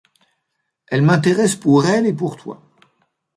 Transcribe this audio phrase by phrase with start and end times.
[0.87, 2.59] Elle m'intéresse pour elle et pour toi.